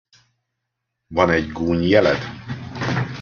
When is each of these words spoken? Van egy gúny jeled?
Van 1.09 1.29
egy 1.29 1.51
gúny 1.51 1.87
jeled? 1.87 2.21